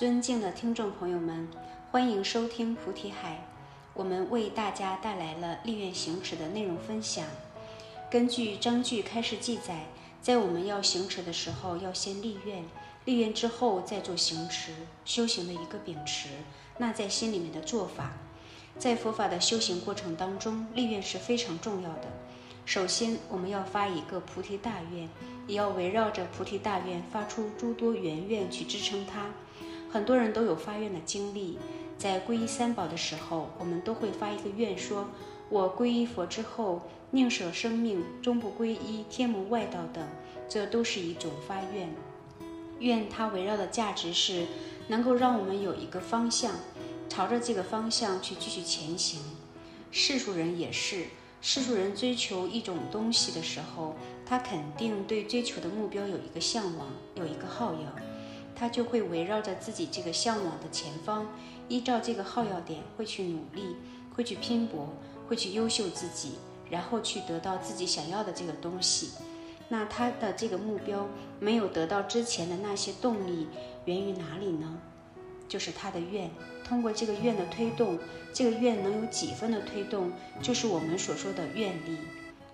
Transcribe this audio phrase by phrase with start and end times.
[0.00, 1.46] 尊敬的听众朋友们，
[1.90, 3.46] 欢迎收听菩提海。
[3.92, 7.26] 我们为大家带来了立愿行持的内容分享。
[8.10, 9.88] 根据章句开始记载，
[10.22, 12.64] 在我们要行持的时候，要先立愿，
[13.04, 14.72] 立愿之后再做行持，
[15.04, 16.30] 修行的一个秉持，
[16.78, 18.12] 那在心里面的做法。
[18.78, 22.08] 在佛法的修行过程当中，立愿是非常重要的。
[22.64, 25.10] 首先，我们要发一个菩提大愿，
[25.46, 29.26] 也要围绕着菩提大愿发出诸多圆愿去支撑它。
[29.92, 31.58] 很多人都有发愿的经历，
[31.98, 35.08] 在皈依三宝的时候，我们都会发一个愿，说
[35.50, 40.06] ：“我皈依佛之后，宁舍生命，终不皈依天门外道等。”
[40.48, 41.94] 这都是一种发愿。
[42.80, 44.46] 愿它围绕的价值是，
[44.88, 46.54] 能够让我们有一个方向，
[47.08, 49.20] 朝着这个方向去继续前行。
[49.92, 51.06] 世俗人也是，
[51.40, 58.09] 世俗人追求一种东西的时候，他肯定对追求的目标有一个向往，有一个好要。
[58.60, 61.26] 他就会围绕着自己这个向往的前方，
[61.66, 63.74] 依照这个号要点，会去努力，
[64.14, 64.90] 会去拼搏，
[65.26, 66.32] 会去优秀自己，
[66.68, 69.12] 然后去得到自己想要的这个东西。
[69.70, 71.08] 那他的这个目标
[71.38, 73.48] 没有得到之前的那些动力，
[73.86, 74.78] 源于哪里呢？
[75.48, 76.30] 就是他的愿。
[76.62, 77.98] 通过这个愿的推动，
[78.30, 81.96] 这个愿能有几分的推动，就是我们所说的愿力。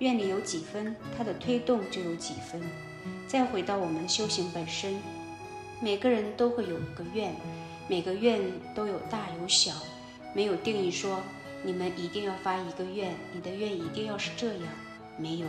[0.00, 2.60] 愿力有几分，它的推动就有几分。
[3.26, 5.00] 再回到我们修行本身。
[5.84, 7.36] 每个人都会有一个愿，
[7.88, 8.40] 每个愿
[8.74, 9.70] 都有大有小，
[10.32, 11.20] 没有定义说
[11.62, 14.62] 你们一定要发一个愿，你的愿一定要是这样，
[15.18, 15.46] 没有。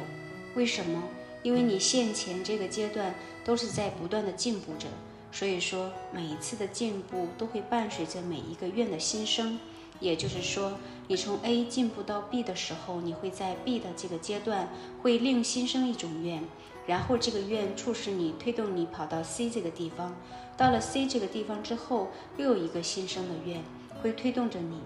[0.53, 1.02] 为什么？
[1.41, 4.89] 因为你现前这个阶段都是在不断的进步着，
[5.31, 9.58] 所以说每一次的进步都会伴随着每一个愿的新生。
[10.02, 10.73] 也就是说，
[11.08, 14.70] 你从 A 进步到 B 的时候，你会在 B 的这个阶段
[15.02, 16.44] 会另新生一种愿。
[16.88, 20.16] 然后这个愿促使你推动你跑到 C 这个地方，
[20.56, 23.63] 到了 C 这个地方之后，又有一个新生的愿
[24.02, 24.80] 会推动着你。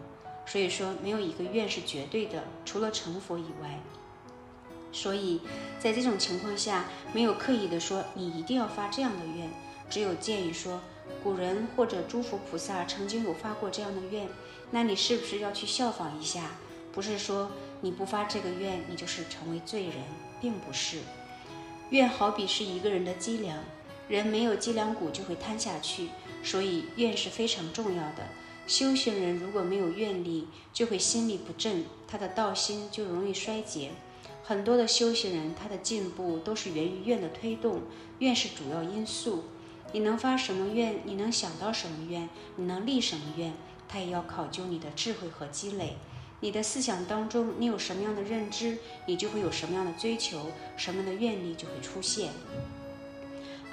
[0.45, 3.79] 所以说，没有一个愿是绝对的，除了成佛以外。
[4.91, 5.41] 所以
[5.77, 9.51] 在这种情况下，没有刻意的说你一定要发这样的愿，
[9.89, 10.79] 只有建议说，
[11.21, 14.27] 古人或者诸佛菩萨曾经有发过这样的愿，
[14.71, 16.51] 那你是不是要去效仿一下？
[16.91, 19.95] 不是说你不发这个愿，你就是成为罪人，
[20.41, 20.99] 并不是。
[21.91, 23.57] 愿好比是一个人的脊梁，
[24.07, 26.09] 人没有脊梁骨就会瘫下去，
[26.43, 28.27] 所以愿是非常重要的。
[28.67, 33.91] 修行人如果没有愿力，就会心力不振，他的道心就容易衰竭。
[34.43, 37.81] 很多的修行人，他的进步都是源于愿的推动，
[38.19, 39.45] 愿是主要因素。
[39.91, 43.53] 你能发什么愿，你能想到什么愿，你能立什么愿，
[43.89, 45.97] 他也要考究你的智慧和积累。
[46.39, 52.31] 你的思想当中，你有什么样的认知，你就会有什么样的追求，什么样的愿力就会出现。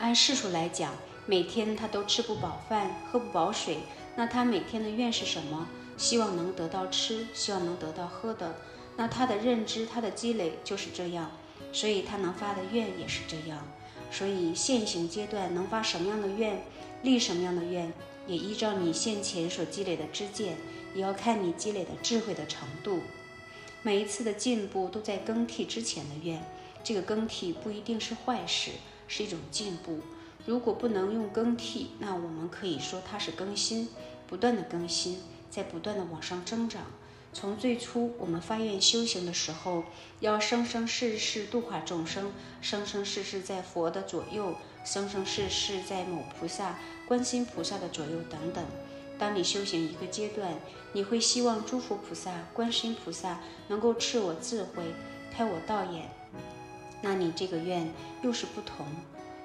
[0.01, 0.93] 按世俗来讲，
[1.27, 3.79] 每天他都吃不饱饭，喝不饱水，
[4.17, 5.69] 那他每天的愿是什么？
[5.97, 8.57] 希望能得到吃，希望能得到喝的。
[8.97, 11.31] 那他的认知，他的积累就是这样，
[11.73, 13.65] 所以他能发的愿也是这样。
[14.11, 16.63] 所以现行阶段能发什么样的愿，
[17.03, 17.93] 立什么样的愿，
[18.27, 20.57] 也依照你现前所积累的知见。
[20.95, 23.03] 也要看你积累的智慧的程度，
[23.83, 26.43] 每一次的进步都在更替之前的愿，
[26.83, 28.71] 这个更替不一定是坏事，
[29.07, 30.01] 是一种进步。
[30.47, 33.91] 如果不能用更替，那我们可以说它是更新，
[34.27, 35.21] 不断的更新，
[35.51, 36.87] 在不断的往上增长。
[37.35, 39.85] 从最初我们发愿修行的时候，
[40.21, 42.33] 要生生世世度化众生，
[42.63, 44.55] 生生世世在佛的左右，
[44.87, 48.65] 生生世世在某菩萨、观心菩萨的左右等等。
[49.19, 50.55] 当你修行一个阶段，
[50.93, 54.85] 你会希望诸佛菩萨、观心菩萨能够赐我智慧，
[55.35, 56.09] 开我道眼。
[57.03, 57.93] 那你这个愿
[58.23, 58.87] 又是不同。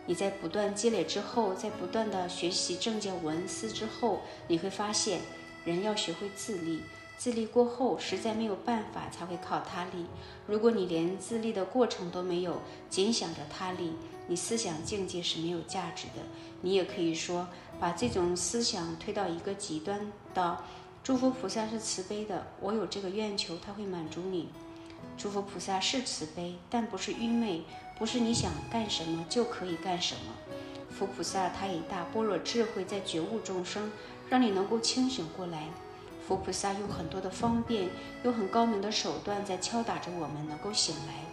[0.06, 5.22] 你在不断积累之后，在不断的学习正见闻思之后，你会发现，
[5.66, 6.84] 人要学会自立。
[7.22, 10.08] 自立过后，实在没有办法，才会靠他力。
[10.48, 13.94] 如果你连自立的过程都没有，仅想着他力，
[14.26, 16.24] 你思想境界是没有价值的。
[16.62, 17.48] 你也可以说，
[17.80, 20.64] 把这种思想推到一个极端，到
[21.04, 24.50] 诸佛菩萨是慈悲的，我有这个愿求，他会满足你。
[25.16, 27.62] 诸佛菩萨是慈悲，但不是愚昧，
[28.00, 30.34] 不是你想干什么就可以干什么。
[30.90, 33.92] 佛菩萨他以大般若智慧在觉悟众生，
[34.28, 35.68] 让你能够清醒过来。
[36.32, 37.90] 佛菩萨用很多的方便，
[38.24, 41.26] 用很高明的手段在敲打着我们，能够醒来。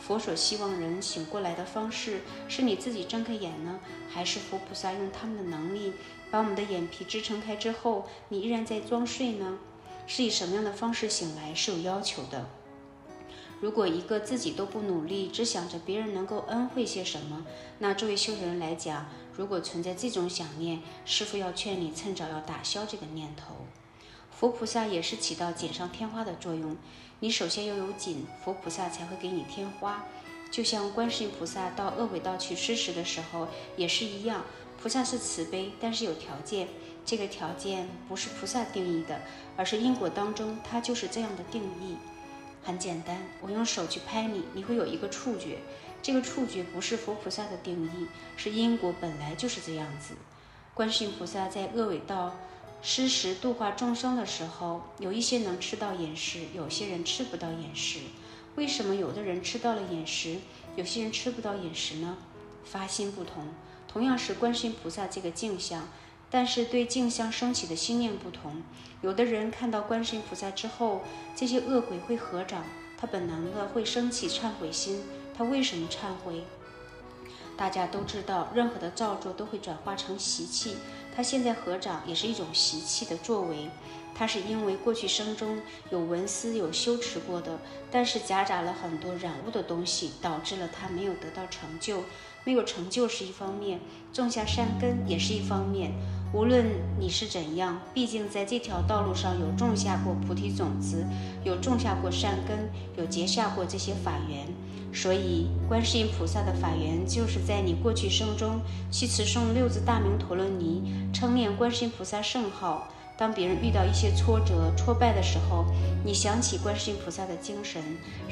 [0.00, 5.92] 佛所希望人醒过来的方式，是你自己睁开眼呢，还是佛菩萨用他们的能力
[6.32, 9.56] 把我们的眼皮支撑开之后，你依然在装睡呢？
[10.08, 12.48] 是以什么样的方式醒来是有要求的。
[13.60, 17.46] 如果一个自己都不努力，只想着别人能够恩惠些什么，
[17.78, 19.06] 那作为修行人来讲，
[19.36, 23.54] 如果存在这种想念，师傅要劝你趁早要打消这个念头。
[24.30, 26.76] 佛菩萨也是起到锦上添花的作用，
[27.20, 30.04] 你首先要有锦，佛菩萨才会给你添花。
[30.50, 33.46] 就像观世音菩萨到恶鬼道去施食的时候
[33.76, 34.44] 也是一样，
[34.82, 36.68] 菩萨是慈悲，但是有条件。
[37.04, 39.20] 这个条件不是菩萨定义的，
[39.56, 41.96] 而是因果当中它就是这样的定义。
[42.62, 45.58] 很简单，我用手去拍你，你会有一个触觉。
[46.02, 48.06] 这个触觉不是佛菩萨的定义，
[48.36, 50.14] 是因果本来就是这样子。
[50.74, 52.36] 观世音菩萨在恶鬼道
[52.82, 58.00] 施食度化众生的时候，有一些能吃到饮食，有些人吃不到饮食。
[58.56, 60.38] 为什么有的人吃到了饮食，
[60.76, 62.16] 有些人吃不到饮食呢？
[62.64, 63.48] 发心不同，
[63.86, 65.88] 同样是观世音菩萨这个镜像，
[66.30, 68.62] 但是对镜像升起的心念不同。
[69.02, 71.02] 有的人看到观世音菩萨之后，
[71.36, 72.64] 这些恶鬼会合掌，
[72.96, 75.02] 他本能的会升起忏悔心。
[75.36, 76.44] 他为什么忏悔？
[77.56, 80.76] 大家都知道，任何的造作都会转化成习气。
[81.14, 83.68] 他现在合掌也是一种习气的作为。
[84.12, 87.58] 他是因为过去生中有纹丝有修持过的，
[87.90, 92.02] 但是夹杂了很多染污的东西，导致了他没有得到成就。
[92.42, 93.80] 没有成就是一方面，
[94.14, 95.92] 种下善根也是一方面。
[96.32, 96.64] 无论
[96.98, 101.04] 你是怎样，毕竟在这条道路上有种下过菩提种子，
[101.42, 104.46] 有种下过善根，有结下过这些法缘。
[104.92, 108.60] 所以，观世音菩萨的法缘就是在你过去生中
[108.92, 112.88] 去持诵六字大明陀罗尼，称念观世音菩萨圣号。
[113.20, 115.66] 当别人遇到一些挫折、挫败的时候，
[116.02, 117.82] 你想起观世音菩萨的精神，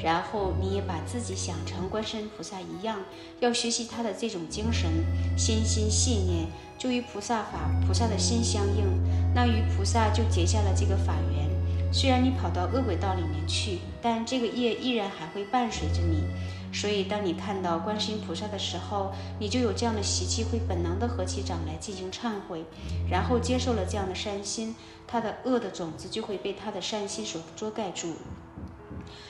[0.03, 2.97] 然后你也把自己想成观世音菩萨一样，
[3.39, 4.89] 要学习他的这种精神，
[5.37, 8.83] 心心细念，就与菩萨法、菩萨的心相应，
[9.31, 11.47] 那与菩萨就结下了这个法缘。
[11.93, 16.23] 虽然你跑到恶鬼道里面去，但这个业依然还会伴随着你。
[16.71, 22.63] 所以，当你看到观世音菩萨的时候，你就有这样的习气，会本能的合起掌来进行忏悔，
[23.09, 24.75] 然后接受了这样的善心，
[25.07, 28.13] 他的恶的种子就会被他的善心所遮盖住。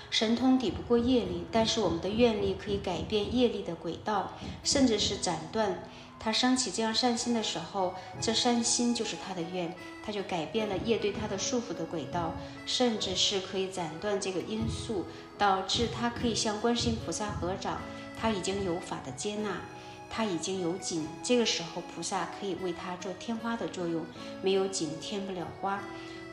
[0.09, 4.33] 神通抵不过业力，但是我们的愿力可以改变业力的轨道，
[4.63, 5.83] 甚至是斩断。
[6.21, 9.73] 他升起这样善心的时候，这善心就是他的愿，
[10.05, 12.33] 他就改变了业对他的束缚的轨道，
[12.65, 15.05] 甚至是可以斩断这个因素，
[15.37, 17.79] 导致他可以向观世音菩萨合掌。
[18.19, 19.61] 他已经有法的接纳，
[20.09, 24.05] 他已经有锦，这个时候菩萨可以为他做添花的作用。
[24.41, 25.81] 没有锦，添不了花。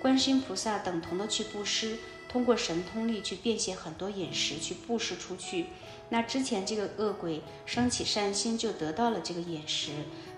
[0.02, 1.96] 观世音菩萨等同的去布施，
[2.36, 5.68] 通过神通力去变现很多饮食去布施出去。
[6.10, 9.92] 那之前这个恶鬼升起善心，就得到了这个饮食。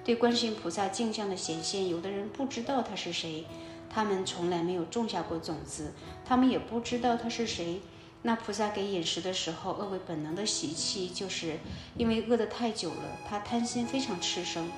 [0.05, 3.45] 对观世音菩萨镜像的显现，有的人不知道他是谁，
[3.91, 5.93] 他们从来没有种下过种子，
[6.25, 7.81] 他们也不知道他是谁。
[8.23, 11.59] 那菩萨给饮食的时候，恶鬼本能的习气，就是
[11.97, 14.71] 因为饿得太久了，他贪心非常炽盛，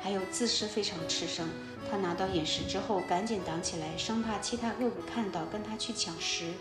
[0.00, 1.46] 还有自私非常炽盛。
[1.92, 6.54] 他拿到饮食之后，赶紧挡起来，生怕其他恶鬼看到，跟他去抢食。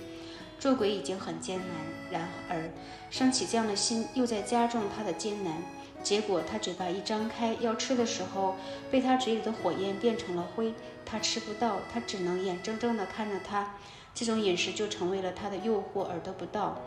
[0.59, 1.67] 做鬼已经很艰难，
[2.11, 2.69] 然而
[3.09, 5.63] 升起这样的心，又在加重他的艰难。
[6.03, 8.57] 结果他嘴巴一张开要吃的时候，
[8.91, 10.73] 被他嘴里的火焰变成了灰，
[11.05, 13.75] 他吃不到，他只能眼睁睁地看着他。
[14.13, 16.81] 这种饮食就成为了他的诱惑而得不到。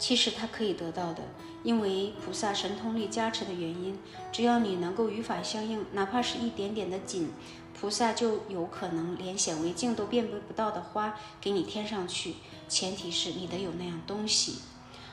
[0.00, 1.22] 其实他可以得到的，
[1.62, 3.96] 因为菩萨神通力加持的原因，
[4.32, 7.30] 只要你能够与法相应，哪怕是一点点的紧。
[7.78, 12.34] 菩萨就有可能连显微镜都辨别不到的花给你添上去，
[12.68, 14.56] 前提是你得有那样东西。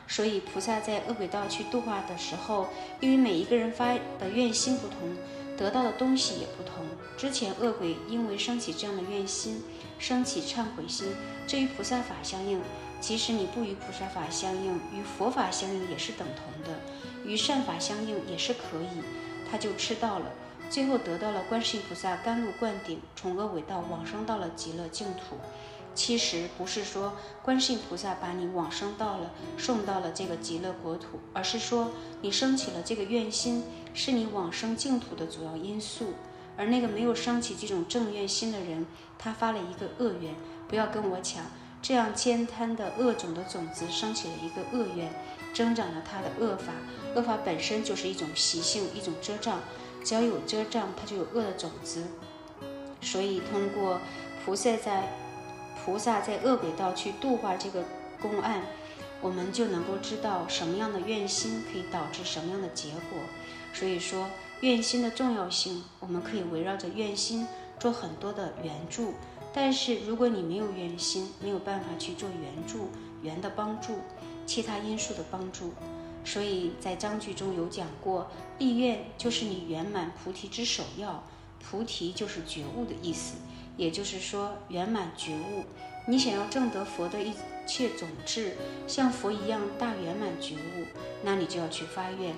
[0.08, 2.68] 所以菩萨在恶鬼道去度化的时候，
[3.02, 5.16] 因为每一个人发的愿心不同，
[5.58, 6.86] 得到的东西也不同。
[7.18, 9.62] 之前恶鬼因为升起这样的愿心，
[10.00, 11.14] 升起忏悔心，
[11.46, 12.62] 这与菩萨法相应。
[13.00, 16.80] 即使你不与菩萨法相应，与佛法相应也是等同的，
[17.26, 19.02] 与善法相应也是可以，
[19.50, 20.26] 他就吃到了。
[20.70, 25.38] 最后得到了观世音菩萨甘露灌顶，从恶鬼道往生到了极乐净土。
[25.96, 33.64] 其实不是说观世音菩萨把你往生到了，送到了这个极乐国土，而是说你升起了这个愿心，
[33.94, 36.14] 是你往生净土的主要因素。
[36.56, 38.86] 而那个没有升起这种正愿心的人，
[39.18, 40.36] 他发了一个恶愿，
[40.68, 41.46] 不要跟我抢，
[41.88, 45.10] 这样悭贪的恶种的种子升起了一个恶愿，
[45.54, 46.74] 增长了他的恶法。
[47.16, 49.62] 恶法本身就是一种习性，一种遮障。
[50.04, 52.04] 只要有遮障，它就有恶的种子。
[53.02, 54.02] 所以，通过
[54.44, 55.14] 菩萨在
[55.86, 57.86] 菩萨在恶鬼道去度化这个
[58.22, 58.64] 公案，
[59.22, 63.18] 我们就能够知道什么样的愿心可以导致什么样的结果。
[63.74, 64.28] 所以说，
[64.60, 67.48] 愿心的重要性，我们可以围绕着愿心
[67.80, 69.14] 做很多的援助。
[69.60, 72.90] 但是，如果你没有愿心，没有办法去做援助、
[73.24, 73.96] 缘的帮助。
[74.46, 75.74] 其他因素的帮助。
[76.24, 81.24] 所以在章句中有讲过，立愿就是你圆满菩提之首要。
[81.60, 83.38] 菩提就是觉悟的意思，
[83.76, 85.64] 也就是说圆满觉悟。
[86.08, 87.34] 你想要证得佛的一
[87.66, 88.56] 切种智，
[88.88, 90.86] 像佛一样大圆满觉悟，
[91.24, 92.36] 那你就要去发愿，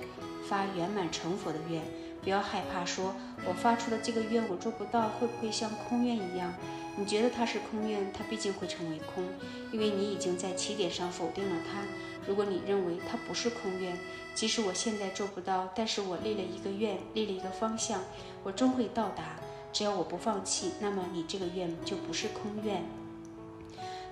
[0.48, 1.82] 发圆满成佛的愿。
[2.22, 3.14] 不要害怕说，
[3.46, 6.52] 我发出的这个愿我做不到，会不会像空愿一样？
[6.96, 9.24] 你觉得它是空愿，它毕竟会成为空，
[9.72, 11.82] 因为你已经在起点上否定了它。
[12.26, 13.98] 如果你认为它不是空愿，
[14.34, 18.02] 即使我现在做不到，但是我立了一个愿，立了一个方向，
[18.42, 19.36] 我终会到达。
[19.72, 22.84] 只要我不放弃，那么你这个愿就不是空愿。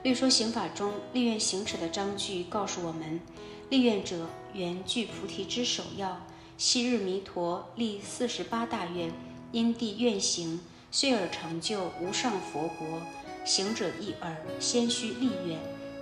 [0.05, 3.21] 律说刑法中立愿行持的章句告诉我们，
[3.69, 6.25] 立愿者原具菩提之首要。
[6.61, 9.13] 昔日弥陀立四十八大愿，
[9.53, 10.59] 因地愿行，
[10.91, 13.01] 遂而成就无上佛国。
[13.45, 15.57] 行者一耳，先须立愿，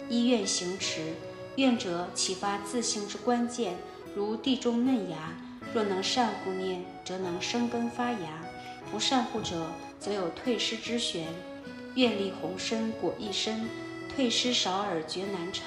[0.09, 1.13] 依愿行持。
[1.57, 3.77] 愿者启发自性之关键，
[4.15, 5.37] 如地中嫩芽，
[5.75, 8.41] 若能善护念，则能生根发芽；
[8.91, 9.71] 不善护者，
[10.01, 11.27] 则有退失之旋。
[11.97, 13.69] 愿力宏深，果亦深，
[14.15, 15.67] 退失少而绝难成。